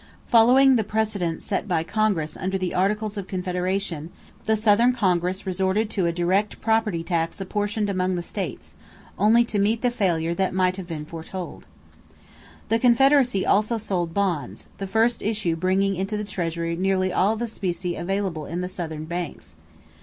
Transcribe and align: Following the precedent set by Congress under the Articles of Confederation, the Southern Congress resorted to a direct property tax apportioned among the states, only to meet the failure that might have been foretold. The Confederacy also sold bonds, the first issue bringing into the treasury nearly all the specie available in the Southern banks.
Following 0.29 0.77
the 0.77 0.83
precedent 0.83 1.43
set 1.43 1.67
by 1.67 1.83
Congress 1.83 2.35
under 2.35 2.57
the 2.57 2.73
Articles 2.73 3.17
of 3.17 3.27
Confederation, 3.27 4.09
the 4.45 4.55
Southern 4.55 4.93
Congress 4.93 5.45
resorted 5.45 5.91
to 5.91 6.07
a 6.07 6.11
direct 6.11 6.59
property 6.59 7.03
tax 7.03 7.39
apportioned 7.39 7.87
among 7.87 8.15
the 8.15 8.23
states, 8.23 8.73
only 9.19 9.45
to 9.45 9.59
meet 9.59 9.83
the 9.83 9.91
failure 9.91 10.33
that 10.33 10.55
might 10.55 10.77
have 10.77 10.87
been 10.87 11.05
foretold. 11.05 11.67
The 12.69 12.79
Confederacy 12.79 13.45
also 13.45 13.77
sold 13.77 14.11
bonds, 14.11 14.65
the 14.79 14.87
first 14.87 15.21
issue 15.21 15.55
bringing 15.55 15.95
into 15.95 16.17
the 16.17 16.23
treasury 16.23 16.75
nearly 16.75 17.13
all 17.13 17.35
the 17.35 17.45
specie 17.47 17.95
available 17.95 18.47
in 18.47 18.61
the 18.61 18.69
Southern 18.69 19.05
banks. 19.05 19.55